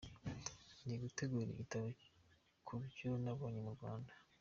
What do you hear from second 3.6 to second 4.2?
mu Rwanda.”